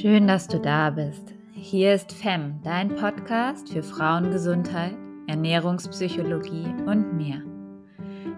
[0.00, 1.34] Schön, dass du da bist.
[1.52, 4.94] Hier ist FEM, dein Podcast für Frauengesundheit,
[5.26, 7.42] Ernährungspsychologie und mehr.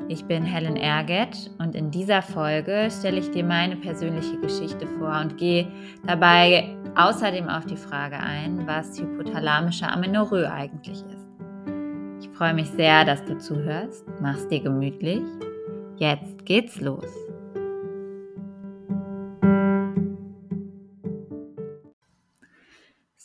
[0.09, 5.21] Ich bin Helen Erget und in dieser Folge stelle ich dir meine persönliche Geschichte vor
[5.21, 5.69] und gehe
[6.05, 11.29] dabei außerdem auf die Frage ein, was hypothalamische Amenorrhoe eigentlich ist.
[12.21, 14.05] Ich freue mich sehr, dass du zuhörst.
[14.21, 15.23] Mach's dir gemütlich.
[15.99, 17.24] Jetzt geht's los.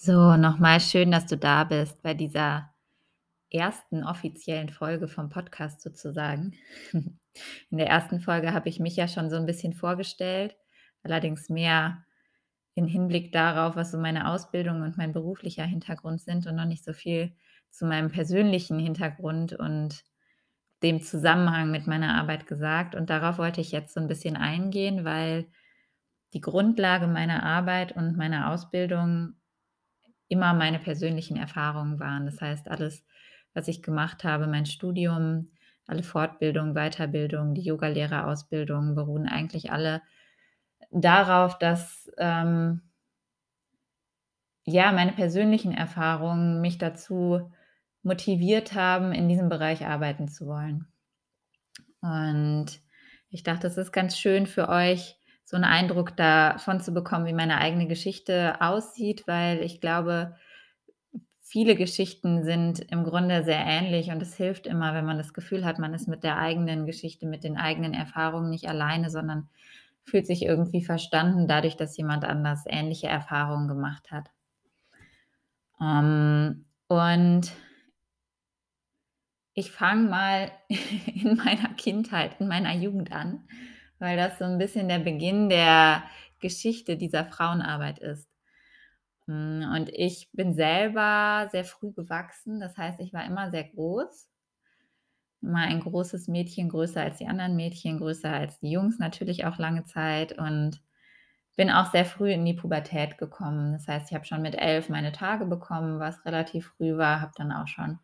[0.10, 2.74] So, nochmal schön, dass du da bist bei dieser
[3.52, 6.56] ersten offiziellen Folge vom Podcast sozusagen.
[7.70, 10.58] In der ersten Folge habe ich mich ja schon so ein bisschen vorgestellt,
[11.04, 12.06] allerdings mehr
[12.74, 16.84] in Hinblick darauf, was so meine Ausbildung und mein beruflicher Hintergrund sind und noch nicht
[16.84, 17.36] so viel
[17.70, 20.04] zu meinem persönlichen Hintergrund und
[20.82, 22.96] dem Zusammenhang mit meiner Arbeit gesagt.
[22.96, 25.46] Und darauf wollte ich jetzt so ein bisschen eingehen, weil
[26.34, 29.36] die Grundlage meiner Arbeit und meiner Ausbildung
[30.30, 32.26] immer meine persönlichen Erfahrungen waren.
[32.26, 33.04] Das heißt, alles,
[33.54, 35.52] was ich gemacht habe, mein Studium,
[35.86, 40.02] alle Fortbildungen, Weiterbildungen, die Yogalehrerausbildung beruhen eigentlich alle
[40.92, 42.82] darauf, dass ähm,
[44.66, 47.52] ja meine persönlichen Erfahrungen mich dazu
[48.04, 50.88] motiviert haben, in diesem Bereich arbeiten zu wollen.
[52.02, 52.68] Und
[53.30, 55.19] ich dachte, es ist ganz schön für euch,
[55.50, 60.36] so einen Eindruck davon zu bekommen, wie meine eigene Geschichte aussieht, weil ich glaube,
[61.42, 65.66] viele Geschichten sind im Grunde sehr ähnlich und es hilft immer, wenn man das Gefühl
[65.66, 69.50] hat, man ist mit der eigenen Geschichte, mit den eigenen Erfahrungen nicht alleine, sondern
[70.04, 74.30] fühlt sich irgendwie verstanden dadurch, dass jemand anders ähnliche Erfahrungen gemacht hat.
[75.80, 77.52] Um, ähm, und
[79.56, 80.52] ich fange mal
[81.08, 83.48] in meiner Kindheit, in meiner Jugend an
[84.00, 86.04] weil das so ein bisschen der Beginn der
[86.40, 88.30] Geschichte dieser Frauenarbeit ist.
[89.26, 94.30] Hm, und ich bin selber sehr früh gewachsen, das heißt, ich war immer sehr groß.
[95.42, 99.58] Immer ein großes Mädchen, größer als die anderen Mädchen, größer als die Jungs natürlich auch
[99.58, 100.82] lange Zeit und
[101.56, 103.74] bin auch sehr früh in die Pubertät gekommen.
[103.74, 107.34] Das heißt, ich habe schon mit elf meine Tage bekommen, was relativ früh war, habe
[107.36, 108.00] dann auch schon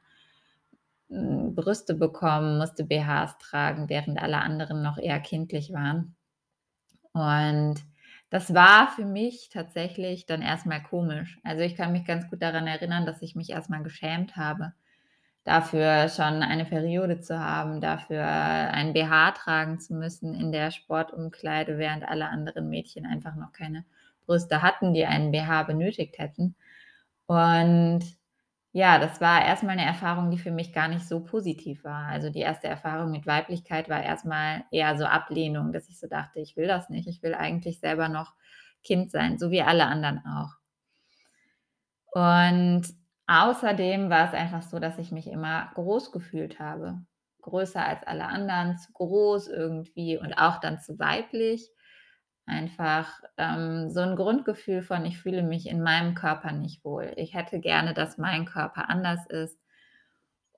[1.09, 6.15] Brüste bekommen, musste BHs tragen, während alle anderen noch eher kindlich waren.
[7.13, 7.75] Und
[8.29, 11.39] das war für mich tatsächlich dann erstmal komisch.
[11.43, 14.73] Also ich kann mich ganz gut daran erinnern, dass ich mich erstmal geschämt habe,
[15.43, 21.77] dafür schon eine Periode zu haben, dafür ein BH tragen zu müssen in der Sportumkleide,
[21.77, 23.85] während alle anderen Mädchen einfach noch keine
[24.25, 26.55] Brüste hatten, die einen BH benötigt hätten.
[27.27, 28.03] Und
[28.75, 32.07] ja, das war erstmal eine Erfahrung, die für mich gar nicht so positiv war.
[32.07, 36.39] Also, die erste Erfahrung mit Weiblichkeit war erstmal eher so Ablehnung, dass ich so dachte:
[36.41, 37.07] „Ich will das nicht.
[37.07, 38.33] Ich will eigentlich selber noch
[38.83, 40.55] Kind sein, so wie alle anderen auch.“
[42.11, 42.83] Und
[43.27, 47.01] außerdem war es einfach so, dass ich mich immer groß gefühlt habe.
[47.41, 51.69] Größer als alle anderen, zu groß irgendwie und auch dann zu weiblich.
[52.47, 57.13] Einfach, ähm, so ein Grundgefühl von: „Ich fühle mich in meinem Körper nicht wohl.
[57.17, 59.59] Ich hätte gerne, dass mein Körper anders ist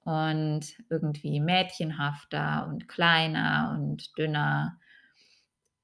[0.03, 4.79] und irgendwie mädchenhafter und kleiner und dünner.“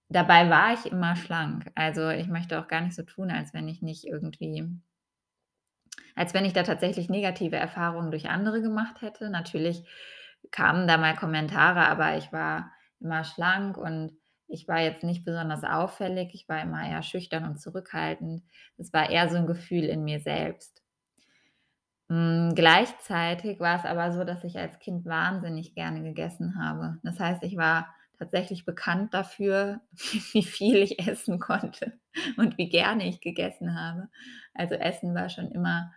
[0.07, 1.69] Dabei war ich immer schlank.
[1.75, 4.79] Also, ich möchte auch gar nicht so tun, als wenn ich nicht irgendwie
[6.15, 9.29] als wenn ich da tatsächlich negative Erfahrungen durch andere gemacht hätte.
[9.29, 9.83] Natürlich
[10.51, 14.11] kamen da mal Kommentare, aber ich war immer schlank und
[14.53, 18.43] ich war jetzt nicht besonders auffällig, ich war immer eher schüchtern und zurückhaltend.
[18.77, 20.81] Es war eher so 'n Gefühl in mir selbst.
[22.09, 26.99] Hm, gleichzeitig war es aber so, dass ich als Kind wahnsinnig gerne gegessen habe.
[27.03, 27.87] Das heißt, ich war
[28.19, 29.81] tatsächlich bekannt dafür,
[30.33, 31.93] wie viel ich essen konnte
[32.37, 34.09] und wie gerne ich gegessen habe.
[34.53, 35.91] Also, Essen war schon immer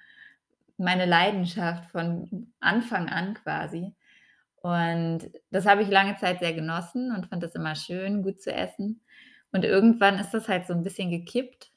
[0.79, 3.95] meine Leidenschaft von Anfang an quasi.
[4.67, 8.53] Und das habe ich lange Zeit sehr genossen und fand das immer schön, gut zu
[8.53, 9.01] essen.
[9.53, 11.71] Und irgendwann ist das halt so 'n bisschen gekippt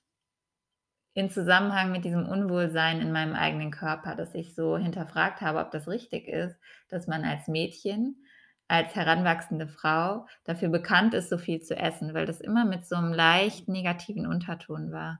[1.15, 5.71] in Zusammenhang mit diesem Unwohlsein in meinem eigenen Körper, dass ich so hinterfragt habe, ob
[5.71, 6.56] das richtig ist,
[6.88, 8.24] dass man als Mädchen,
[8.68, 12.95] als heranwachsende Frau dafür bekannt ist, so viel zu essen, weil das immer mit so
[12.95, 15.19] 'nem leicht negativen Unterton war.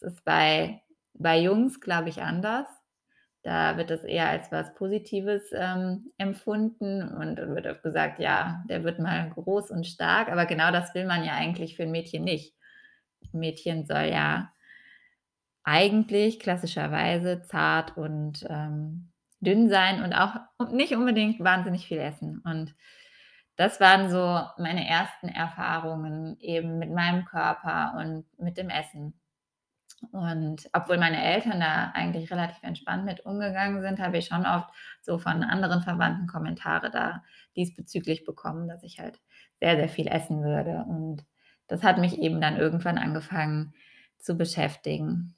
[0.00, 0.82] Das ist bei
[1.14, 2.66] bei Jungs, glaube ich, anders.
[3.46, 8.64] Da wird das eher als was Positives, ähm, empfunden und dann wird oft gesagt: „Ja,
[8.68, 11.92] der wird mal groß und stark“, aber genau das will man ja eigentlich für 'n
[11.92, 12.54] Mädchen nicht.
[13.32, 14.50] 'N Mädchen soll ja
[15.64, 19.10] eigentlich klassischerweise zart und, ähm,
[19.40, 22.40] dünn sein und auch und nicht unbedingt wahnsinnig viel essen.
[22.44, 22.74] Und
[23.56, 29.18] das waren so meine ersten Erfahrungen eben mit meinem Körper und mit dem Essen.
[30.12, 34.68] Und obwohl meine Eltern da eigentlich relativ entspannt mit umgegangen sind, habe ich schon oft
[35.02, 37.24] so von anderen Verwandten Kommentare da
[37.56, 39.18] diesbezüglich bekommen, dass ich halt
[39.60, 40.84] sehr, sehr viel essen würde.
[40.88, 41.24] Und
[41.66, 43.74] das hat mich eben dann irgendwann angefangen
[44.18, 45.34] zu beschäftigen.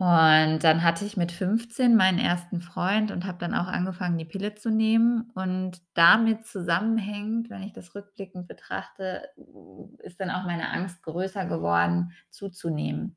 [0.00, 4.24] Und dann hatte ich mit 15 meinen ersten Freund und habe dann auch angefangen, die
[4.24, 5.32] Pille zu nehmen.
[5.34, 9.28] Und damit zusammenhängend, wenn ich das rückblickend betrachte,
[9.98, 13.16] ist dann auch meine Angst größer geworden, zuzunehmen.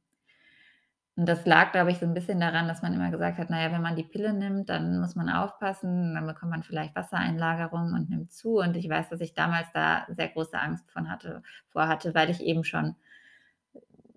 [1.17, 3.61] Und das lag, glaube ich, so 'n bisschen daran, dass man immer gesagt hat: „Na
[3.61, 7.93] ja, wenn man die Pille nimmt, dann muss man aufpassen, dann bekommt man vielleicht Wassereinlagerung
[7.93, 11.43] und nimmt zu.“ Und ich weiß, dass ich damals da sehr große Angst von hatte
[11.69, 12.95] vor hatte, weil ich eben schon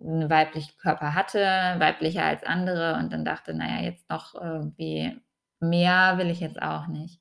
[0.05, 5.21] 'n weiblichen Körper hatte, weiblicher als andere und dann dachte: „Na ja, jetzt noch irgendwie
[5.61, 7.21] mehr will ich jetzt auch nicht.“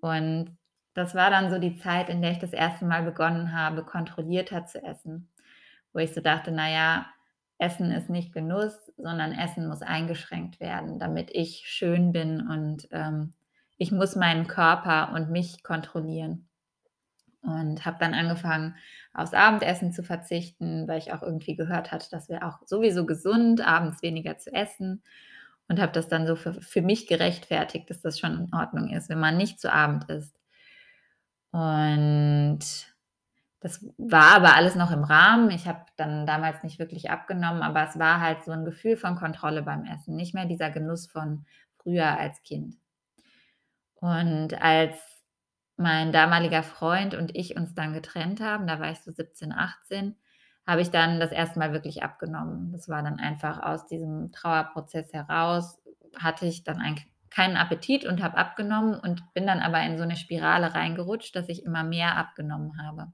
[0.00, 0.56] Und
[0.94, 4.66] das war dann so die Zeit, in der ich das erste Mal begonnen habe, kontrollierter
[4.66, 5.30] zu essen,
[5.92, 7.06] wo ich so dachte: „Na ja,
[7.58, 13.34] Essen ist nicht Genuss, sondern Essen muss eingeschränkt werden, damit ich schön bin und, ähm,
[13.78, 16.48] ich muss meinen Körper und mich kontrollieren.“
[17.44, 18.76] Und habe dann angefangen,
[19.14, 23.60] aufs Abendessen zu verzichten, weil ich auch irgendwie gehört hatte, das wäre auch sowieso gesund,
[23.66, 25.02] abends weniger zu essen
[25.68, 29.10] und habe das dann so für für mich gerechtfertigt, dass das schon in Ordnung ist,
[29.10, 30.32] wenn man nicht zu Abend isst.
[31.54, 32.58] Und
[33.60, 35.50] das war aber alles noch im Rahmen.
[35.50, 39.16] Ich habe dann damals nicht wirklich abgenommen, aber es war halt so 'n Gefühl von
[39.16, 41.46] Kontrolle beim Essen, nicht mehr dieser Genuss von
[41.78, 42.76] früher als Kind.
[44.02, 45.13] Und als
[45.78, 50.16] mein damaliger Freund und ich uns dann getrennt haben, da war ich so 17, 18,
[50.66, 52.72] habe ich dann das erste Mal wirklich abgenommen.
[52.72, 55.80] Das war dann einfach aus diesem Trauerprozess heraus
[56.16, 60.04] hatte ich dann eigentlich keinen Appetit und habe abgenommen und bin dann aber in so
[60.04, 63.12] 'ne Spirale reingerutscht, dass ich immer mehr abgenommen habe.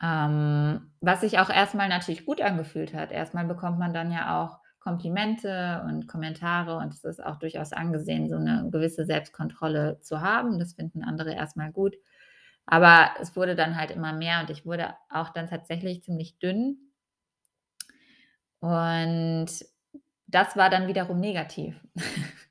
[0.00, 3.10] Ähm, was sich auch erst mal natürlich gut angefühlt hat.
[3.10, 4.58] Erst mal bekommt man dann ja auch
[4.88, 10.58] Komplimente und Kommentare und es ist auch durchaus angesehen, so 'ne gewisse Selbstkontrolle zu haben.
[10.58, 11.96] Das finden andere erst mal gut.
[12.66, 16.78] Aber es wurde dann halt immer mehr und ich wurde auch dann tatsächlich ziemlich dünn.
[18.62, 19.46] Und
[20.26, 21.76] das war dann wiederum negativ.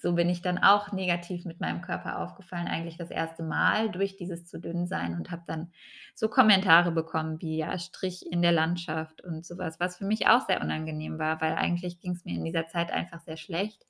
[0.00, 4.16] So bin ich dann auch negativ mit meinem Körper aufgefallen, eigentlich das erste Mal durch
[4.16, 5.72] dieses zu dünn sein und habe dann
[6.14, 10.46] so Kommentare bekommen wie, ja, Strich in der Landschaft und so was, für mich auch
[10.46, 13.86] sehr unangenehm war, weil eigentlich ging's mir in dieser Zeit einfach sehr schlecht.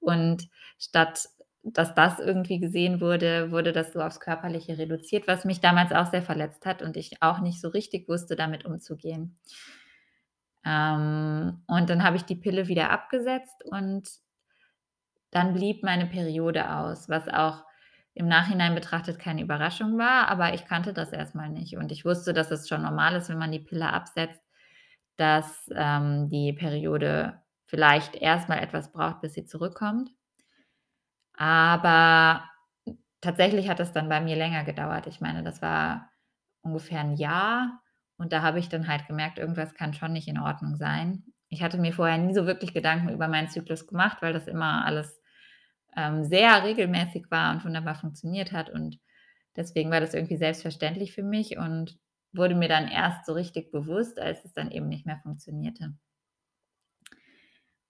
[0.00, 1.28] Und statt
[1.62, 6.10] dass das irgendwie gesehen wurde, wurde das so aufs Körperliche reduziert, was mich damals auch
[6.10, 9.38] sehr verletzt hat und ich auch nicht so richtig wusste, damit umzugehen.
[10.64, 14.08] Ähm, und dann habe ich die Pille wieder abgesetzt und
[15.30, 17.64] dann blieb meine Periode aus, was auch
[18.14, 21.76] im Nachhinein betrachtet keine Überraschung war, aber ich kannte das erst mal nicht.
[21.76, 24.42] Und ich wusste, dass es schon normal ist, wenn man die Pille absetzt,
[25.16, 30.10] dass, ähm, die Periode vielleicht erst mal etwas braucht, bis sie zurückkommt.
[31.36, 32.44] Aber
[33.20, 35.06] tatsächlich hat das dann bei mir länger gedauert.
[35.06, 36.10] Ich meine, das war
[36.62, 37.80] ungefähr 'n Jahr
[38.18, 41.24] und da habe ich dann halt gemerkt, irgendwas kann schon nicht in Ordnung sein.
[41.48, 44.84] Ich hatte mir vorher nie so wirklich Gedanken über meinen Zyklus gemacht, weil das immer
[44.84, 45.19] alles,
[45.96, 48.98] ähm, sehr regelmäßig war und wunderbar funktioniert hat und
[49.56, 51.98] deswegen war das irgendwie selbstverständlich für mich und
[52.32, 55.94] wurde mir dann erst so richtig bewusst, als es dann eben nicht mehr funktionierte.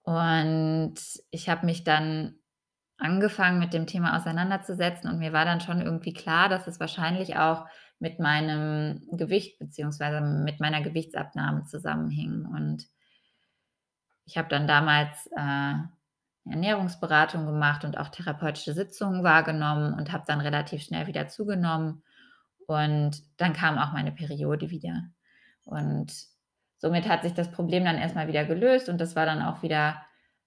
[0.03, 0.95] Und
[1.29, 2.35] ich habe mich dann
[2.97, 7.37] angefangen, mit dem Thema auseinanderzusetzen und mir war dann schon irgendwie klar, dass es wahrscheinlich
[7.37, 7.65] auch
[7.99, 12.45] mit meinem Gewicht beziehungsweise mit meiner Gewichtsabnahme zusammenhing.
[12.45, 12.87] Und
[14.25, 15.73] ich habe dann damals, äh,
[16.49, 22.03] Ernährungsberatung gemacht und auch therapeutische Sitzungen wahrgenommen und habe dann relativ schnell wieder zugenommen.
[22.67, 25.03] Und dann kam auch meine Periode wieder.
[25.65, 26.13] Und
[26.77, 29.61] somit hat sich das Problem dann erst mal wieder gelöst und das war dann auch
[29.63, 30.01] wieder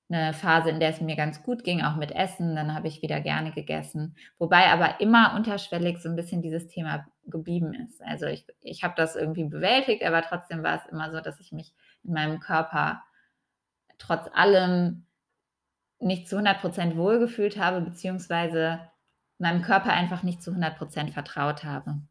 [0.09, 2.57] 'ne Phase, in der es mir ganz gut ging, auch mit Essen.
[2.57, 7.07] Dann habe ich wieder gerne gegessen, wobei aber immer unterschwellig so 'n bisschen dieses Thema
[7.27, 8.03] geblieben ist.
[8.05, 11.53] Also, ich ich habe das irgendwie bewältigt, aber trotzdem war es immer so, dass ich
[11.53, 11.75] mich
[12.05, 13.03] in meinem Körper
[13.99, 15.07] trotz allem
[16.05, 18.81] nicht zu 100 % wohlgefühlt habe, beziehungsweise
[19.39, 22.03] meinem Körper einfach nicht zu 100 % vertraut habe.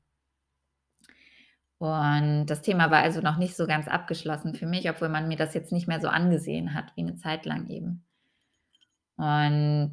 [1.81, 5.37] Und das Thema war also noch nicht so ganz abgeschlossen für mich, obwohl man mir
[5.37, 8.03] das jetzt nicht mehr so angesehen hat wie 'ne Zeit lang eben.
[9.19, 9.91] Und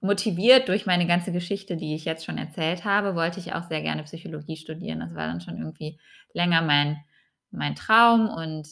[0.00, 3.82] motiviert durch meine ganze Geschichte, die ich jetzt schon erzählt habe, wollte ich auch sehr
[3.82, 5.00] gerne Psychologie studieren.
[5.00, 5.98] Das war dann schon irgendwie
[6.34, 6.98] länger mein
[7.52, 8.68] mein Traum und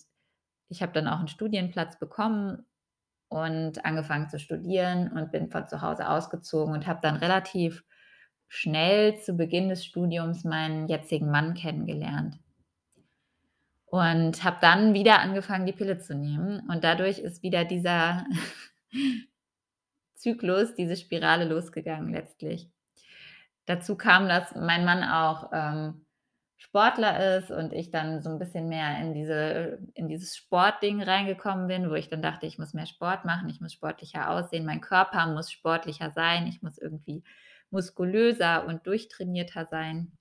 [0.70, 2.64] ich habe dann auch 'n Studienplatz bekommen
[3.28, 7.84] und angefangen zu studieren und bin von zu Hause ausgezogen und habe dann relativ
[8.48, 12.38] schnell zu Beginn des Studiums meinen jetzigen Mann kennengelernt.
[13.86, 18.26] Und habe dann wieder angefangen, die Pille zu nehmen und dadurch ist wieder dieser
[20.14, 22.68] Zyklus, diese Spirale losgegangen letztlich.
[23.66, 26.06] Dazu kam, dass mein Mann auch, ähm,
[26.60, 31.68] Sportler ist und ich dann so 'n bisschen mehr in diese in dieses Sportding reingekommen
[31.68, 34.80] bin, wo ich dann dachte: „Ich muss mehr Sport machen, ich muss sportlicher aussehen, mein
[34.80, 37.22] Körper muss sportlicher sein, ich muss irgendwie
[37.70, 40.12] muskulöser und durchtrainierter sein.“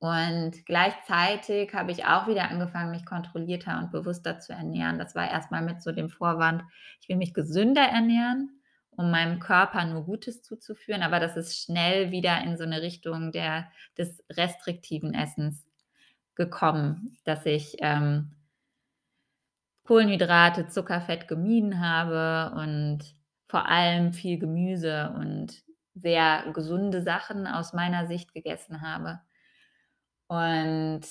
[0.00, 4.98] Und gleichzeitig habe ich auch wieder angefangen, mich kontrollierter und bewusster zu ernähren.
[4.98, 6.62] Das war erst mal mit so dem Vorwand:
[7.02, 8.59] „Ich will mich gesünder ernähren,
[9.00, 13.32] um meinem Körper nur Gutes zuzuführen“, aber das ist schnell wieder in so 'ne Richtung
[13.32, 15.66] der des restriktiven Essens
[16.36, 18.32] gekommen, dass ich, ähm
[19.86, 23.00] Kohlenhydrate, Zucker, Fett gemieden habe und
[23.48, 25.62] vor allem viel Gemüse und
[25.94, 29.20] sehr gesunde Sachen aus meiner Sicht gegessen habe.
[30.30, 31.02] Und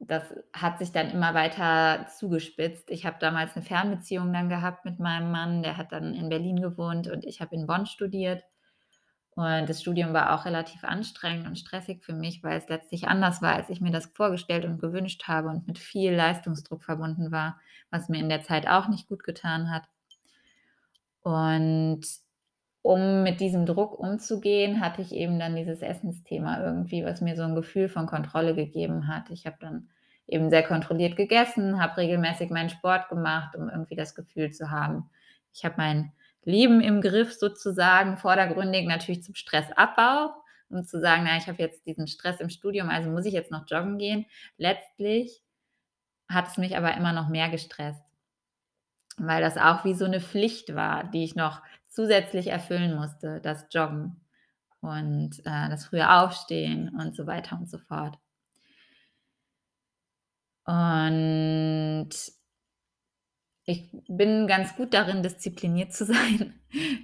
[0.00, 2.90] das hat sich dann immer weiter zugespitzt.
[2.90, 6.60] Ich habe damals 'ne Fernbeziehung dann gehabt mit meinem Mann, der hat dann in Berlin
[6.62, 8.44] gewohnt und ich habe in Bonn studiert.
[9.36, 13.42] Und das Studium war auch relativ anstrengend und stressig für mich, weil es letztlich anders
[13.42, 17.60] war, als ich mir das vorgestellt und gewünscht habe und mit viel Leistungsdruck verbunden war,
[17.90, 19.88] was mir in der Zeit auch nicht gutgetan hat.
[21.24, 22.00] Und
[22.82, 27.42] um mit diesem Druck umzugehen, hatte ich eben dann dieses Essensthema irgendwie, was mir so
[27.44, 29.30] 'n Gefühl von Kontrolle gegeben hat.
[29.30, 29.88] Ich habe dann
[30.26, 35.10] eben sehr kontrolliert gegessen, habe regelmäßig meinen Sport gemacht, um irgendwie das Gefühl zu haben,
[35.52, 36.12] ich habe mein
[36.44, 40.30] Leben im Griff sozusagen, vordergründig natürlich zum Stressabbau,
[40.70, 43.50] um zu sagen: „Na, ich habe jetzt diesen Stress im Studium, also muss ich jetzt
[43.52, 44.26] noch joggen gehen.“
[44.58, 45.42] Letztlich
[46.30, 48.02] hat es mich aber immer noch mehr gestresst
[49.18, 53.66] weil das auch wie so 'ne Pflicht war, die ich noch zusätzlich erfüllen musste, das
[53.72, 54.22] Joggen
[54.80, 58.18] und, äh, das frühe Aufstehen und so weiter und so fort.
[60.66, 62.10] Und
[63.64, 66.54] ich bin ganz gut darin, diszipliniert zu sein.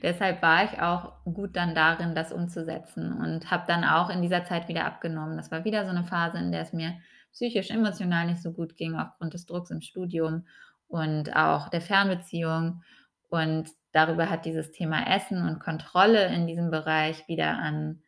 [0.02, 4.45] Deshalb war ich auch gut dann darin, das umzusetzen und habe dann auch in dieser
[4.45, 5.37] Zeit wieder abgenommen.
[5.37, 6.95] Das war wieder so 'ne Phase, in der es mir
[7.33, 10.47] psychisch, emotional nicht so gut ging aufgrund des Drucks im Studium
[10.88, 12.83] und auch der Fernbeziehung.
[13.28, 18.03] Und darüber hat dieses Thema Essen und Kontrolle in diesem Bereich wieder an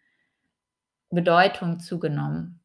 [1.11, 2.61] Bedeutung zugenommen.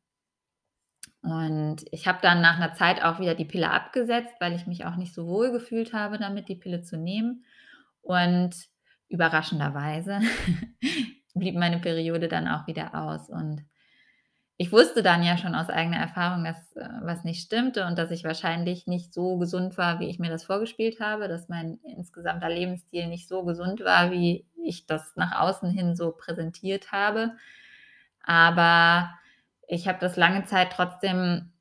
[1.22, 4.86] Und ich habe dann nach 'ner Zeit auch wieder die Pille abgesetzt, weil ich mich
[4.86, 7.46] auch nicht so wohl gefühlt habe damit, die Pille zu nehmen.
[8.02, 8.52] Und
[9.08, 10.20] überraschenderweise
[11.34, 13.30] blieb meine Periode dann auch wieder aus.
[13.30, 13.64] Und
[14.58, 18.12] ich wusste dann ja schon aus eigener Erfahrung, dass, äh, was nicht stimmte und dass
[18.12, 22.50] ich wahrscheinlich nicht so gesund war, wie ich mir das vorgespielt habe, dass mein insgesamter
[22.50, 27.32] Lebensstil nicht so gesund war, wie ich das nach außen hin so präsentiert habe.
[28.26, 29.12] Aber
[29.68, 31.54] ich habe das lange Zeit trotzdem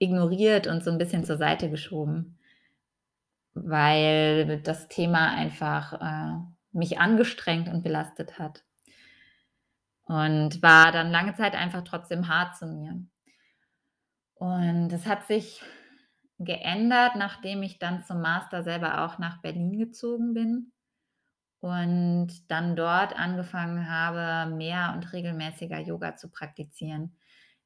[0.00, 2.36] ignoriert und so 'n bisschen zur Seite geschoben
[3.56, 6.38] weil das Thema einfach, äh,
[6.72, 8.62] mich angestrengt und belastet hat.
[10.08, 12.98] Und war dann lange Zeit einfach trotzdem hart zu mir.
[14.40, 15.62] Und das hat sich
[16.38, 20.72] geändert, nachdem ich dann zum Master selber auch nach Berlin gezogen bin
[21.60, 27.16] und dann dort angefangen habe, mehr und regelmäßiger Yoga zu praktizieren.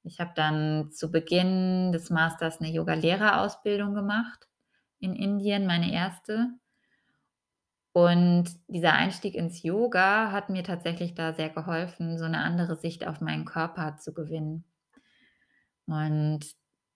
[0.05, 4.49] Ich habe dann zu Beginn des Masters 'ne Yogalehrerausbildung gemacht
[5.01, 6.61] in Indien, meine 1.
[7.93, 13.07] Und dieser Einstieg ins Yoga hat mir tatsächlich da sehr geholfen, so 'ne andere Sicht
[13.07, 14.65] auf meinen Körper zu gewinnen.
[15.87, 16.41] Und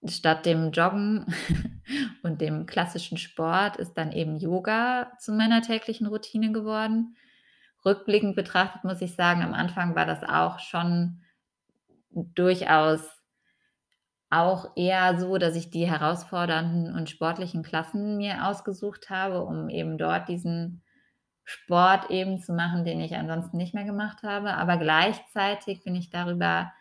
[0.07, 1.27] statt dem Joggen
[2.23, 7.17] und dem klassischen Sport ist dann eben Yoga zu meiner täglichen Routine geworden.
[7.85, 11.23] Rückblickend betrachtet muss ich sagen, am Anfang war das auch schon
[12.11, 13.01] durchaus
[14.31, 19.99] auch eher so, dass ich die herausfordernden und sportlichen Klassen mir ausgesucht habe, um eben
[19.99, 20.83] dort diesen
[21.47, 24.55] Sport eben zu machen, den ich ansonsten nicht mehr gemacht habe.
[24.55, 26.73] Aber gleichzeitig bin ich darüber,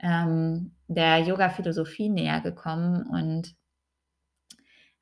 [0.00, 3.54] ähm, der Yogaphilosophie nähergekommen und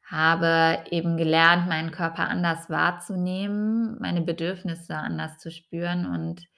[0.07, 6.49] habe eben gelernt, meinen Körper anders wahrzunehmen, meine Bedürfnisse anders zu spüren und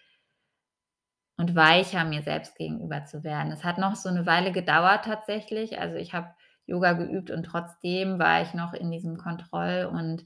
[1.38, 3.52] und weicher mir selbst gegenüber zu werden.
[3.52, 5.78] Es hat noch so 'ne Weile gedauert tatsächlich.
[5.80, 6.28] Also, ich habe
[6.66, 10.24] Yoga geübt und trotzdem war ich noch in diesem Kontroll und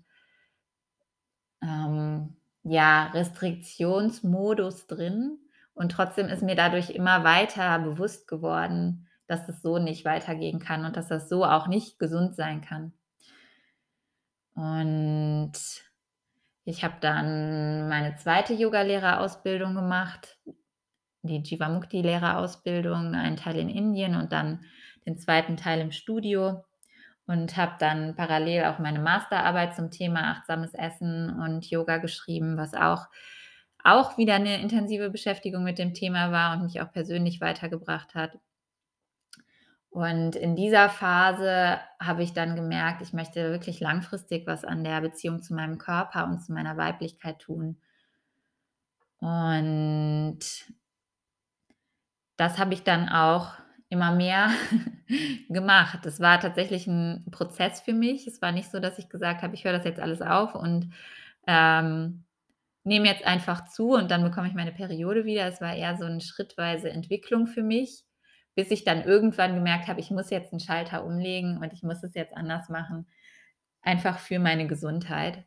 [1.64, 5.38] ähm, ja, Restriktionsmodus drin.
[5.74, 10.84] Und trotzdem ist mir dadurch immer weiter bewusst geworden, dass es so nicht weitergehen kann
[10.84, 12.92] und dass das so auch nicht gesund sein kann.
[14.54, 15.52] Und
[16.64, 18.54] ich habe dann meine 2.
[18.54, 20.38] Yogalehrerausbildung gemacht,
[21.22, 24.64] die Jivamukti-Lehrerausbildung, einen Teil in Indien und dann
[25.06, 26.64] den zweiten Teil im Studio
[27.26, 32.74] und habe dann parallel auch meine Masterarbeit zum Thema achtsames Essen und Yoga geschrieben, was
[32.74, 33.06] auch
[33.84, 38.38] auch wieder 'ne intensive Beschäftigung mit dem Thema war und mich auch persönlich weitergebracht hat.
[39.92, 45.00] Und in dieser Phase habe ich dann gemerkt, ich möchte wirklich langfristig was an der
[45.00, 47.76] Beziehung zu meinem Körper und zu meiner Weiblichkeit tun.
[49.22, 50.38] Und
[52.36, 53.54] das habe ich dann auch
[53.94, 54.50] immer mehr
[55.50, 56.00] gemacht.
[56.04, 58.26] Das war tatsächlich 'n Prozess für mich.
[58.28, 60.92] Es war nicht so, dass ich gesagt habe: „Ich höre das jetzt alles auf und,
[61.48, 62.24] ähm,
[62.84, 66.04] nehme jetzt einfach zu und dann bekomme ich meine Periode wieder.“ Es war eher so
[66.06, 68.04] 'n schrittweise Entwicklung für mich,
[68.56, 72.02] bis ich dann irgendwann gemerkt habe: „Ich muss jetzt 'n Schalter umlegen und ich muss
[72.04, 73.06] es jetzt anders machen,
[73.82, 75.44] einfach für meine Gesundheit.“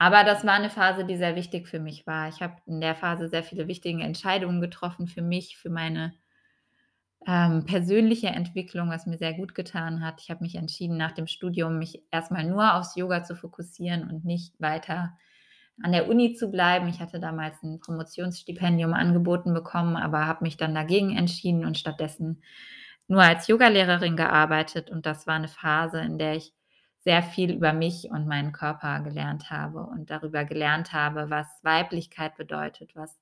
[0.00, 2.28] Aber das war 'ne Phase, die sehr wichtig für mich war.
[2.28, 6.14] Ich habe in der Phase sehr viele wichtige Entscheidungen getroffen für mich, für meine
[7.28, 10.22] ähm, persönliche Entwicklung, was mir sehr gut getan hat.
[10.22, 14.10] Ich habe mich entschieden, nach dem Studium mich erst mal nur aufs Yoga zu fokussieren
[14.10, 15.18] und nicht weiter
[15.82, 16.88] an der Uni zu bleiben.
[16.88, 22.42] Ich hatte damals 'n Promotionsstipendium angeboten bekommen, aber habe mich dann dagegen entschieden und stattdessen
[23.08, 24.90] nur als Yogalehrerin gearbeitet.
[24.90, 26.54] Und das war 'ne Phase, in der ich
[27.00, 32.36] sehr viel über mich und meinen Körper gelernt habe und darüber gelernt habe, was Weiblichkeit
[32.36, 33.14] bedeutet, was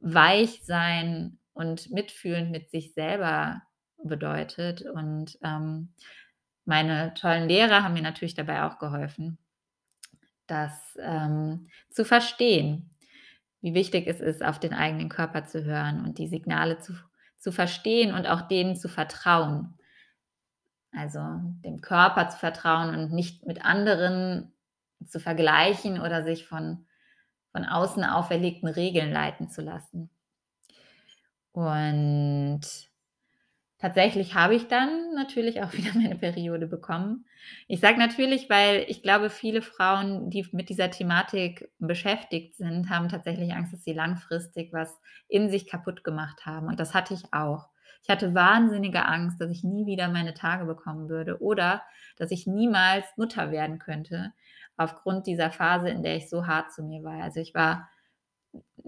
[0.00, 3.62] Weichsein und mitfühlend mit sich selber
[4.02, 4.82] bedeutet.
[4.82, 5.92] Und, ähm,
[6.64, 9.38] meine tollen Lehrer haben mir natürlich dabei auch geholfen,
[10.46, 12.90] das, ähm, zu verstehen,
[13.60, 16.94] wie wichtig es ist, auf den eigenen Körper zu hören und die Signale zu
[17.40, 19.78] zu verstehen und auch denen zu vertrauen.
[20.92, 21.20] Also,
[21.64, 24.52] dem Körper zu vertrauen und nicht mit anderen
[25.06, 26.84] zu vergleichen oder sich von
[27.52, 30.10] von außen auferlegten Regeln leiten zu lassen.
[31.52, 32.60] Und
[33.78, 37.26] tatsächlich habe ich dann natürlich auch wieder meine Periode bekommen.
[37.66, 43.08] Ich sage natürlich, weil ich glaube, viele Frauen, die mit dieser Thematik beschäftigt sind, haben
[43.08, 46.66] tatsächlich Angst, dass sie langfristig was in sich kaputtgemacht haben.
[46.66, 47.68] Und das hatte ich auch.
[48.02, 51.82] Ich hatte wahnsinnige Angst, dass ich nie wieder meine Tage bekommen würde oder
[52.16, 54.32] dass ich niemals Mutter werden könnte
[54.76, 57.22] aufgrund dieser Phase, in der ich so hart zu mir war.
[57.22, 57.88] Also, ich war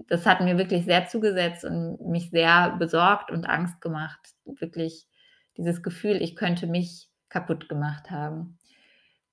[0.07, 4.19] das hat mir wirklich sehr zugesetzt und mich sehr besorgt und Angst gemacht.
[4.45, 5.07] Wirklich
[5.57, 8.57] dieses Gefühl, ich könnte mich kaputtgemacht haben.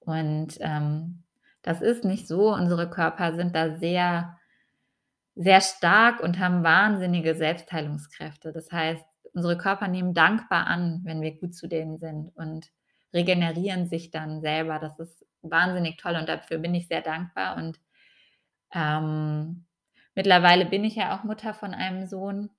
[0.01, 1.25] Und, ähm,
[1.63, 2.55] das ist nicht so.
[2.55, 4.39] Unsere Körper sind da sehr
[5.41, 8.53] sehr stark und haben wahnsinnige Selbstheilungskräfte.
[8.53, 12.67] Das heißt, unsere Körper nehmen dankbar an, wenn wir gut zu denen sind und
[13.15, 14.81] regenerieren sich dann selber.
[14.81, 17.57] Das ist wahnsinnig toll und dafür bin ich sehr dankbar.
[17.57, 17.79] Und,
[18.75, 19.68] ähm,
[20.19, 22.51] mittlerweile bin ich ja auch Mutter von einem Sohn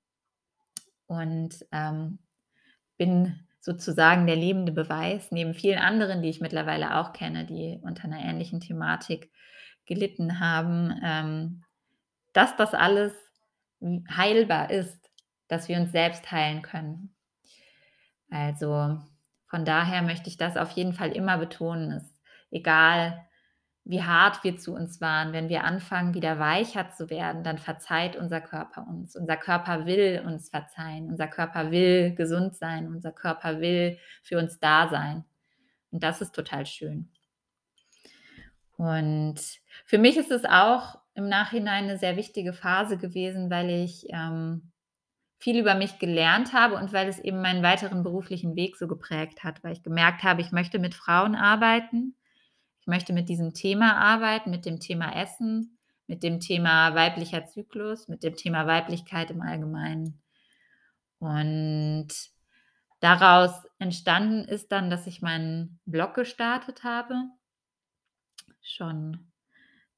[1.10, 2.19] und, ähm,
[2.98, 8.08] bin sozusagen der lebende Beweis neben vielen anderen, die ich mittlerweile auch kenne, die unter
[8.08, 9.32] 'ner ähnlichen Thematik
[9.86, 11.63] gelitten haben, ähm,
[12.34, 13.13] dass das alles,
[14.15, 15.12] heilbar ist,
[15.50, 17.13] dass wir uns selbst heilen können.
[18.32, 19.00] Also,
[19.48, 22.19] von daher möchte ich das auf jeden Fall immer betonen, ist
[22.52, 23.26] egal,
[23.89, 28.15] wie hart wir zu uns waren, wenn wir anfangen, wieder weicher zu werden, dann verzeiht
[28.15, 29.15] unser Körper uns.
[29.15, 31.10] Unser Körper will uns verzeihen.
[31.10, 32.88] Unser Körper will gesund sein.
[32.88, 35.25] Unser Körper will für uns da sein.
[35.91, 37.10] Und das ist total schön.
[38.78, 39.36] Und
[39.86, 44.71] für mich ist es auch im Nachhinein 'ne sehr wichtige Phase gewesen, weil ich, ähm,
[45.39, 49.43] viel über mich gelernt habe und weil es eben meinen weiteren beruflichen Weg so geprägt
[49.43, 52.15] hat, weil ich gemerkt habe, ich möchte mit Frauen arbeiten.
[52.89, 58.23] Möchte mit diesem Thema arbeiten, mit dem Thema Essen, mit dem Thema weiblicher Zyklus, mit
[58.23, 60.21] dem Thema Weiblichkeit im Allgemeinen.
[61.21, 62.08] Und
[63.02, 67.15] daraus entstanden ist dann, dass ich meinen Blog gestartet habe.
[68.63, 69.32] Schon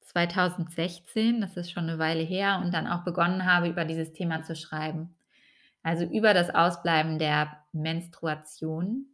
[0.00, 4.42] 2016, das ist schon 'ne Weile her und dann auch begonnen habe, über dieses Thema
[4.42, 5.16] zu schreiben.
[5.82, 9.11] Also, über das Ausbleiben der Menstruation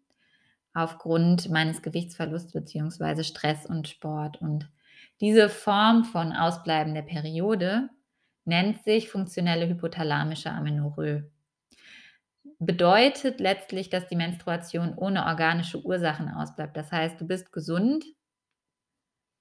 [0.83, 4.41] aufgrund meines Gewichtsverlusts beziehungsweise Stress und Sport.
[4.41, 4.71] Und
[5.21, 7.91] diese Form von Ausbleiben der Periode
[8.45, 11.31] nennt sich funktionelle hypothalamische Amenorrhoe.
[12.59, 16.77] Bedeutet letztlich, dass die Menstruation ohne organische Ursachen ausbleibt.
[16.77, 18.05] Das heißt, du bist gesund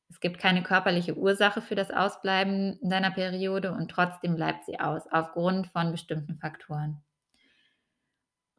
[0.10, 5.04] es gibt keine körperliche Ursache für das Ausbleiben deiner Periode und trotzdem bleibt sie aus,
[5.12, 7.02] aufgrund von bestimmten Faktoren.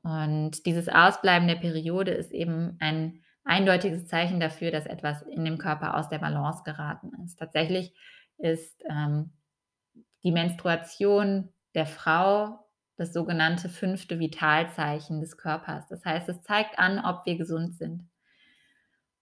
[0.03, 5.59] Und dieses Ausbleiben der Periode ist eben ein eindeutiges Zeichen dafür, dass etwas in dem
[5.59, 7.39] Körper aus der Balance geraten ist.
[7.39, 7.95] Tatsächlich
[8.39, 9.33] ist, ähm,
[10.23, 15.87] die Menstruation der Frau das sogenannte fünfte Vitalzeichen des Körpers.
[15.87, 18.09] Das heißt, es zeigt an, ob wir gesund sind.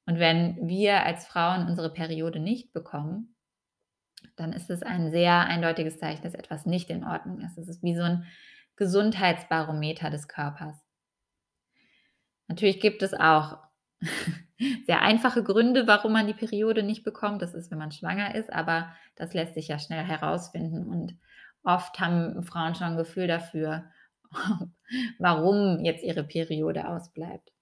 [0.06, 3.36] Und wenn wir als Frauen unsere Periode nicht bekommen,
[4.36, 7.58] dann ist es ein sehr eindeutiges Zeichen, dass etwas nicht in Ordnung ist.
[7.58, 8.24] Es ist wie so ein
[8.76, 10.76] Gesundheitsbarometer des Körpers.
[12.48, 13.58] Natürlich gibt es auch
[14.86, 17.42] sehr einfache Gründe, warum man die Periode nicht bekommt.
[17.42, 20.86] Das ist, wenn man schwanger ist, aber das lässt sich ja schnell herausfinden.
[20.86, 21.18] Und
[21.62, 23.90] oft haben Frauen schon ein Gefühl dafür,
[25.18, 27.52] warum jetzt ihre Periode ausbleibt.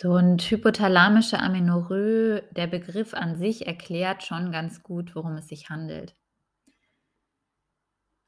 [0.00, 5.68] So und hypothalamische Amenorrhoe, der Begriff an sich erklärt schon ganz gut, worum es sich
[5.68, 6.14] handelt.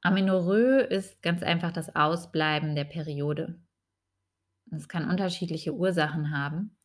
[0.03, 3.59] Amenorrhoe ist ganz einfach das Ausbleiben der Periode.
[4.71, 6.77] Es kann unterschiedliche Ursachen haben,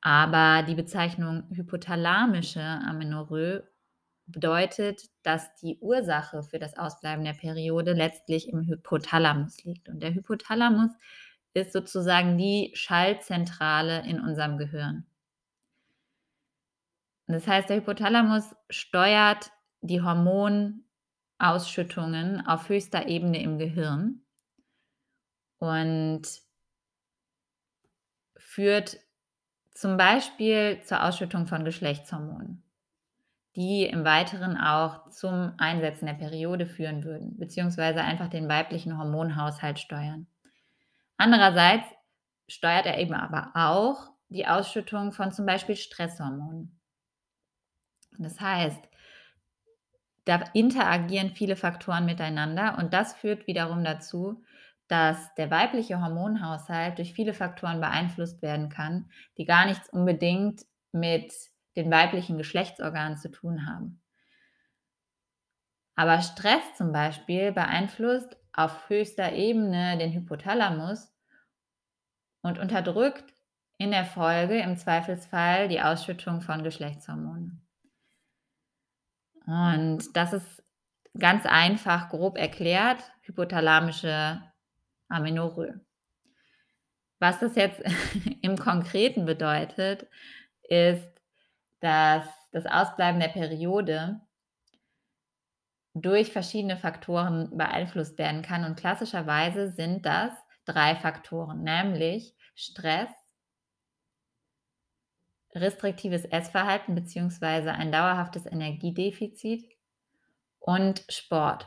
[0.00, 3.62] aber die Bezeichnung hypothalamische Amenorrhoe
[4.26, 9.88] bedeutet, dass die Ursache für das Ausbleiben der Periode letztlich im Hypothalamus liegt.
[9.88, 10.98] Und der Hypothalamus ist
[11.64, 15.06] sozusagen die Schaltzentrale in unserem Gehirn.
[17.26, 24.20] Das heißt, der Hypothalamus steuert die Hormonausschüttungen auf höchster Ebene im Gehirn
[25.58, 26.22] und
[28.36, 28.98] führt
[29.72, 32.62] zum Beispiel zur Ausschüttung von Geschlechtshormonen,
[33.56, 39.78] die im Weiteren auch zum Einsetzen der Periode führen würden, beziehungsweise einfach den weiblichen Hormonhaushalt
[39.78, 40.26] steuern.
[41.16, 41.86] Andererseits
[42.48, 46.80] steuert er eben aber auch die Ausschüttung von zum Beispiel Stresshormonen.
[48.18, 48.88] Das heißt,
[50.24, 54.42] da interagieren viele Faktoren miteinander und das führt wiederum dazu,
[54.88, 61.32] dass der weibliche Hormonhaushalt durch viele Faktoren beeinflusst werden kann, die gar nichts unbedingt mit
[61.76, 64.00] den weiblichen Geschlechtsorganen zu tun haben.
[65.94, 71.14] Aber Stress zum Beispiel beeinflusst auf höchster Ebene den Hypothalamus
[72.42, 73.34] und unterdrückt
[73.78, 77.62] in der Folge im Zweifelsfall die Ausschüttung von Geschlechtshormonen.
[79.46, 80.64] Und das ist
[81.18, 84.42] ganz einfach, grob erklärt, hypothalamische
[85.08, 85.80] Amenorrhoe.
[87.18, 87.82] Was das jetzt
[88.42, 90.06] im Konkreten bedeutet,
[90.62, 91.08] ist,
[91.80, 94.20] dass das Ausbleiben der Periode
[96.02, 98.64] durch verschiedene Faktoren beeinflusst werden kann.
[98.64, 100.30] Und klassischerweise sind das
[100.66, 103.08] drei Faktoren, nämlich Stress,
[105.54, 107.70] restriktives Essverhalten bzw.
[107.70, 109.64] ein dauerhaftes Energiedefizit
[110.58, 111.66] und Sport.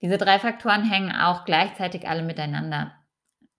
[0.00, 2.94] Diese drei Faktoren hängen auch gleichzeitig alle miteinander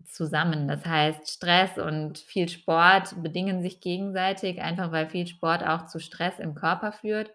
[0.05, 0.67] zusammen.
[0.67, 5.99] Das heißt, Stress und viel Sport bedingen sich gegenseitig, einfach weil viel Sport auch zu
[5.99, 7.31] Stress im Körper führt.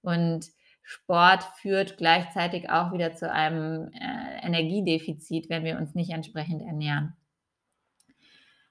[0.00, 0.46] Und
[0.82, 7.16] Sport führt gleichzeitig auch wieder zu einem äh, Energiedefizit, wenn wir uns nicht entsprechend ernähren.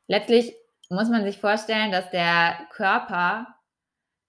[0.07, 0.53] Letztlich
[0.89, 3.47] muss man sich vorstellen, dass der Körper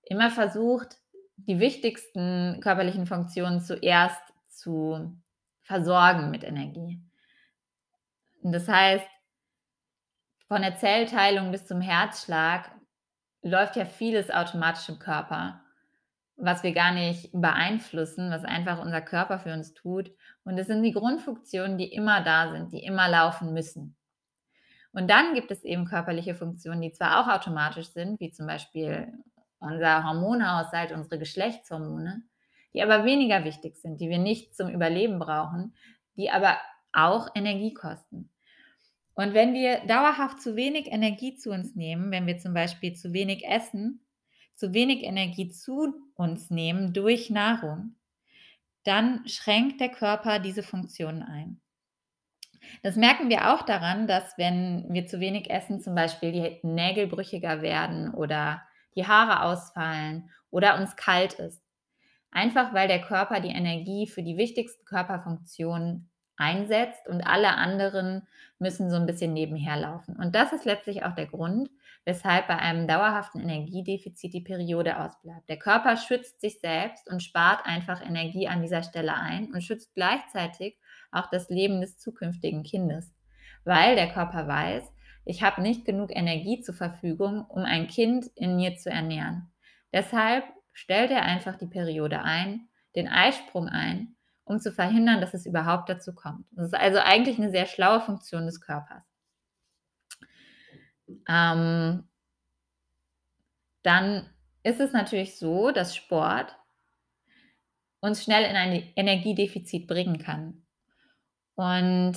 [0.05, 0.99] immer versucht,
[1.37, 5.17] die wichtigsten körperlichen Funktionen zuerst zu
[5.63, 7.01] versorgen mit Energie.
[8.43, 9.07] Und das heißt,
[10.47, 12.71] von der Zellteilung bis zum Herzschlag
[13.43, 15.62] läuft ja vieles automatisch im Körper
[16.43, 20.11] was wir gar nicht beeinflussen, was einfach unser Körper für uns tut.
[20.45, 23.95] Und es sind die Grundfunktionen, die immer da sind, die immer laufen müssen.
[24.93, 29.13] Und dann gibt es eben körperliche Funktionen, die zwar auch automatisch sind, wie zum Beispiel
[29.61, 32.23] unser Hormonhaushalt, unsere Geschlechtshormone,
[32.75, 35.75] die aber weniger wichtig sind, die wir nicht zum Überleben brauchen,
[36.17, 36.57] die aber
[36.93, 38.31] auch Energie kosten.
[39.15, 43.13] Und wenn wir dauerhaft zu wenig Energie zu uns nehmen, wenn wir zum Beispiel zu
[43.13, 44.01] wenig essen,
[44.55, 47.97] zu wenig Energie zu uns nehmen durch Nahrung,
[48.85, 51.61] dann schränkt der Körper diese Funktionen ein.
[52.83, 57.07] Das merken wir auch daran, dass wenn wir zu wenig essen, zum Beispiel die Nägel
[57.07, 58.63] brüchiger werden oder
[58.95, 61.63] die Haare ausfallen oder uns kalt ist.
[62.31, 68.27] Einfach weil der Körper die Energie für die wichtigsten Körperfunktionen einsetzt und alle anderen
[68.59, 70.17] müssen so ein bisschen nebenher laufen.
[70.17, 71.69] Und das ist letztlich auch der Grund,
[72.05, 75.49] weshalb bei einem dauerhaften Energiedefizit die Periode ausbleibt.
[75.49, 79.95] Der Körper schützt sich selbst und spart einfach Energie an dieser Stelle ein und schützt
[79.95, 80.79] gleichzeitig
[81.13, 83.15] auch das Leben des zukünftigen Kindes,
[83.65, 84.85] weil der Körper weiß,
[85.25, 89.53] ich habe nicht genug Energie zur Verfügung, um ein Kind in mir zu ernähren.
[89.93, 95.47] Deshalb stellt er einfach die Periode ein, den Eisprung ein, um zu verhindern, dass es
[95.47, 96.47] überhaupt dazu kommt.
[96.51, 99.12] Das ist also eigentlich eine sehr schlaue Funktion des Körpers.
[101.29, 102.09] Ähm,
[103.83, 104.31] dann
[104.63, 106.57] ist es natürlich so, dass Sport
[108.01, 110.65] uns schnell in ein Energiedefizit bringen kann.
[111.55, 112.15] Und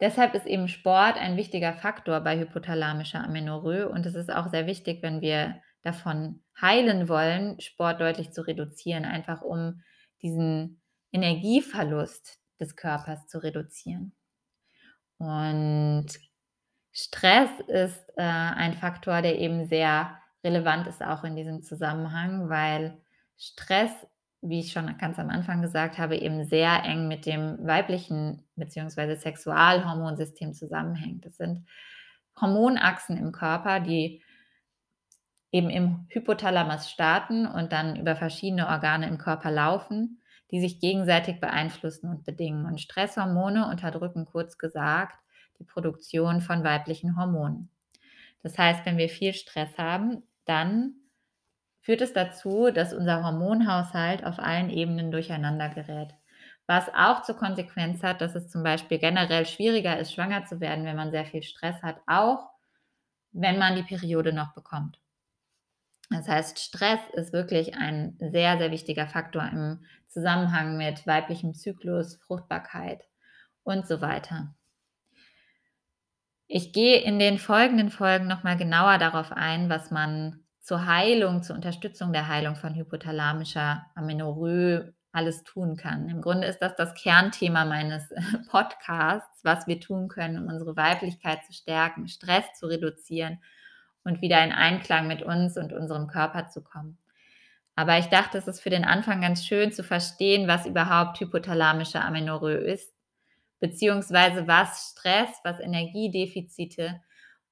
[0.00, 4.66] deshalb ist eben Sport ein wichtiger Faktor bei hypothalamischer Amenorrhoe und es ist auch sehr
[4.66, 9.82] wichtig, wenn wir davon heilen wollen, Sport deutlich zu reduzieren, einfach um
[10.22, 10.80] diesen
[11.12, 14.12] Energieverlust des Körpers zu reduzieren.
[15.18, 16.06] Und
[17.00, 23.00] Stress ist äh, ein Faktor, der eben sehr relevant ist auch in diesem Zusammenhang, weil
[23.36, 23.92] Stress,
[24.40, 29.14] wie ich schon ganz am Anfang gesagt habe, eben sehr eng mit dem weiblichen bzw.
[29.14, 31.24] Sexualhormonsystem zusammenhängt.
[31.24, 31.68] Das sind
[32.40, 34.20] Hormonachsen im Körper, die
[35.52, 41.38] eben im Hypothalamus starten und dann über verschiedene Organe im Körper laufen, die sich gegenseitig
[41.38, 42.66] beeinflussen und bedingen.
[42.66, 45.16] Und Stresshormone unterdrücken kurz gesagt
[45.58, 47.70] die Produktion von weiblichen Hormonen.
[48.42, 50.94] Das heißt, wenn wir viel Stress haben, dann
[51.80, 56.14] führt es dazu, dass unser Hormonhaushalt auf allen Ebenen durcheinander gerät.
[56.66, 60.84] Was auch zur Konsequenz hat, dass es zum Beispiel generell schwieriger ist, schwanger zu werden,
[60.84, 62.50] wenn man sehr viel Stress hat, auch
[63.32, 65.00] wenn man die Periode noch bekommt.
[66.10, 72.16] Das heißt, Stress ist wirklich ein sehr, sehr wichtiger Faktor im Zusammenhang mit weiblichem Zyklus,
[72.16, 73.02] Fruchtbarkeit
[73.62, 74.54] und so weiter.
[76.50, 81.54] Ich gehe in den folgenden Folgen nochmal genauer darauf ein, was man zur Heilung, zur
[81.54, 86.08] Unterstützung der Heilung von hypothalamischer Amenorrhoe alles tun kann.
[86.08, 88.08] Im Grunde ist das das Kernthema meines
[88.50, 93.42] Podcasts, was wir tun können, um unsere Weiblichkeit zu stärken, Stress zu reduzieren
[94.02, 96.96] und wieder in Einklang mit uns und unserem Körper zu kommen.
[97.74, 102.00] Aber ich dachte, es ist für den Anfang ganz schön zu verstehen, was überhaupt hypothalamische
[102.00, 102.97] Amenorrhoe ist,
[103.60, 107.00] beziehungsweise was Stress, was Energiedefizite,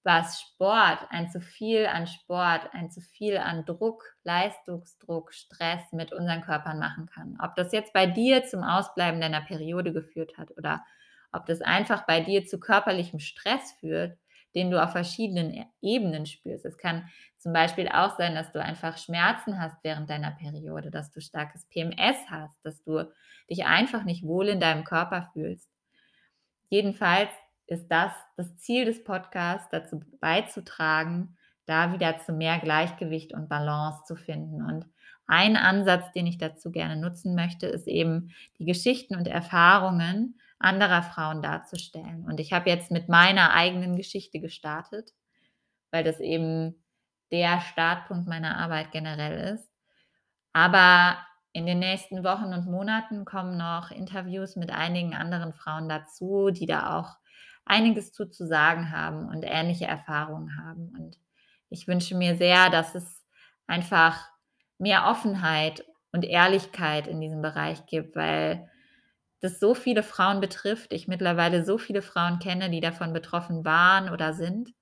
[0.06, 6.12] was Sport, ein zu viel an Sport, ein zu viel an Druck, Leistungsdruck, Stress mit
[6.12, 7.36] unseren Körpern machen kann.
[7.42, 10.84] Ob das jetzt bei dir zum Ausbleiben deiner Periode geführt hat oder
[11.32, 14.16] ob das einfach bei dir zu körperlichem Stress führt,
[14.54, 16.64] den du auf verschiedenen e-, Ebenen spürst.
[16.64, 21.10] Es kann zum Beispiel auch sein, dass du einfach Schmerzen hast während deiner Periode, dass
[21.10, 23.10] du starkes PMS hast, dass du
[23.50, 25.68] dich einfach nicht wohl in deinem Körper fühlst.
[26.68, 27.30] Jedenfalls
[27.66, 34.04] ist das das Ziel des Podcasts, dazu beizutragen, da wieder zu mehr Gleichgewicht und Balance
[34.04, 34.62] zu finden.
[34.62, 34.86] Und
[35.26, 41.02] ein Ansatz, den ich dazu gerne nutzen möchte, ist eben die Geschichten und Erfahrungen anderer
[41.02, 42.24] Frauen darzustellen.
[42.24, 45.12] Und ich habe jetzt mit meiner eigenen Geschichte gestartet,
[45.90, 46.82] weil das eben
[47.32, 49.68] der Startpunkt meiner Arbeit generell ist.
[50.52, 51.18] Aber
[51.56, 56.66] in den nächsten Wochen und Monaten kommen noch Interviews mit einigen anderen Frauen dazu, die
[56.66, 57.16] da auch
[57.64, 60.92] einiges zu, zu sagen haben und ähnliche Erfahrungen haben.
[60.94, 61.18] Und
[61.70, 63.24] ich wünsche mir sehr, dass es
[63.66, 64.22] einfach
[64.76, 68.68] mehr Offenheit und Ehrlichkeit in diesem Bereich gibt, weil
[69.40, 70.92] das so viele Frauen betrifft.
[70.92, 74.74] Ich mittlerweile so viele Frauen kenne, die davon betroffen waren oder sind.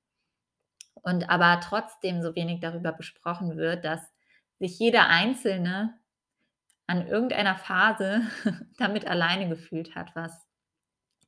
[0.95, 4.01] Und aber trotzdem so wenig darüber besprochen wird, dass
[4.59, 5.95] sich jeder Einzelne
[6.87, 8.23] an irgendeiner Phase
[8.79, 10.47] damit alleine gefühlt hat, was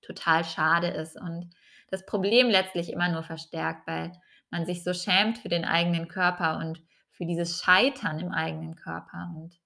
[0.03, 1.55] total schade ist und
[1.91, 4.13] das Problem letztlich immer nur verstärkt, weil
[4.51, 9.33] man sich so schämt für den eigenen Körper und für dieses Scheitern im eigenen Körper.
[9.37, 9.59] Und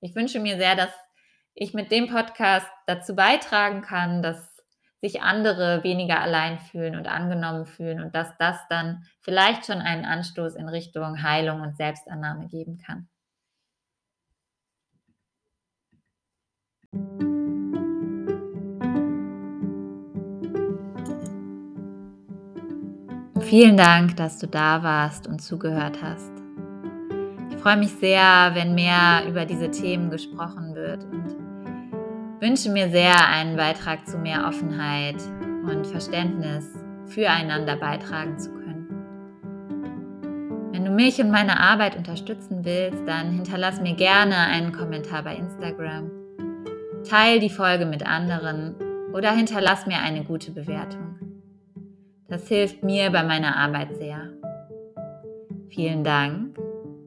[0.00, 0.92] ich wünsche mir sehr, dass
[1.54, 4.56] ich mit dem Podcast dazu beitragen kann, dass
[5.00, 10.04] sich andere weniger allein fühlen und angenommen fühlen und dass das dann vielleicht schon einen
[10.04, 13.08] Anstoß in Richtung Heilung und Selbstannahme geben kann.
[23.48, 26.32] Vielen Dank, dass du da warst und zugehört hast.
[27.50, 31.34] Ich freue mich sehr, wenn mehr über diese Themen gesprochen wird und
[32.40, 35.16] wünsche mir sehr, einen Beitrag zu mehr Offenheit
[35.62, 36.66] und Verständnis
[37.06, 38.86] füreinander beitragen zu können.
[40.72, 45.36] Wenn du mich und meine Arbeit unterstützen willst, dann hinterlass mir gerne einen Kommentar bei
[45.36, 46.10] Instagram,
[47.08, 48.74] teil die Folge mit anderen
[49.12, 51.18] oder hinterlass mir eine gute Bewertung.
[52.28, 54.30] Das hilft mir bei meiner Arbeit sehr.
[55.70, 56.58] Vielen Dank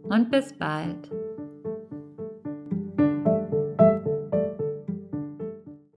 [0.04, 1.21] und bis bald.